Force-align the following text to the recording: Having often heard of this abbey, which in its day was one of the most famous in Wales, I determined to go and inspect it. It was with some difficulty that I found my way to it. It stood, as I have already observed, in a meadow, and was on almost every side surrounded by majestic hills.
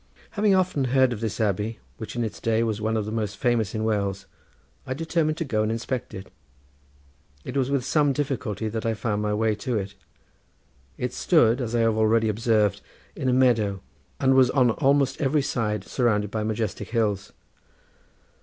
Having 0.31 0.55
often 0.55 0.83
heard 0.85 1.13
of 1.13 1.19
this 1.19 1.39
abbey, 1.39 1.77
which 1.97 2.15
in 2.15 2.23
its 2.23 2.39
day 2.39 2.63
was 2.63 2.81
one 2.81 2.97
of 2.97 3.05
the 3.05 3.11
most 3.11 3.37
famous 3.37 3.75
in 3.75 3.83
Wales, 3.83 4.25
I 4.87 4.95
determined 4.95 5.37
to 5.37 5.45
go 5.45 5.61
and 5.61 5.71
inspect 5.71 6.15
it. 6.15 6.31
It 7.45 7.55
was 7.55 7.69
with 7.69 7.85
some 7.85 8.11
difficulty 8.11 8.67
that 8.67 8.83
I 8.83 8.95
found 8.95 9.21
my 9.21 9.35
way 9.35 9.53
to 9.57 9.77
it. 9.77 9.93
It 10.97 11.13
stood, 11.13 11.61
as 11.61 11.75
I 11.75 11.81
have 11.81 11.97
already 11.97 12.29
observed, 12.29 12.81
in 13.15 13.29
a 13.29 13.33
meadow, 13.33 13.81
and 14.19 14.33
was 14.33 14.49
on 14.49 14.71
almost 14.71 15.21
every 15.21 15.43
side 15.43 15.83
surrounded 15.83 16.31
by 16.31 16.41
majestic 16.41 16.87
hills. 16.89 17.31